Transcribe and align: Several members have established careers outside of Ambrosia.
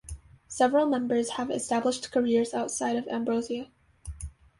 Several 0.47 0.87
members 0.87 1.29
have 1.33 1.51
established 1.51 2.11
careers 2.11 2.55
outside 2.55 2.95
of 2.95 3.07
Ambrosia. 3.07 3.67